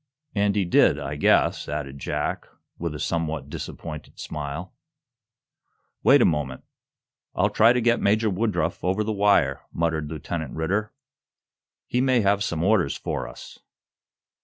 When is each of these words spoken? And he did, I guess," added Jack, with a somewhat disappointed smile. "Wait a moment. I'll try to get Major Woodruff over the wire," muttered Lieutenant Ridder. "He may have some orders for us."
And 0.33 0.55
he 0.55 0.65
did, 0.65 0.97
I 0.99 1.15
guess," 1.15 1.69
added 1.69 1.99
Jack, 1.99 2.47
with 2.79 2.95
a 2.95 2.99
somewhat 2.99 3.51
disappointed 3.51 4.19
smile. 4.19 4.73
"Wait 6.01 6.23
a 6.23 6.25
moment. 6.25 6.63
I'll 7.35 7.51
try 7.51 7.71
to 7.71 7.79
get 7.81 8.01
Major 8.01 8.31
Woodruff 8.31 8.83
over 8.83 9.03
the 9.03 9.13
wire," 9.13 9.61
muttered 9.71 10.09
Lieutenant 10.09 10.55
Ridder. 10.55 10.91
"He 11.85 12.01
may 12.01 12.21
have 12.21 12.43
some 12.43 12.63
orders 12.63 12.97
for 12.97 13.27
us." 13.27 13.59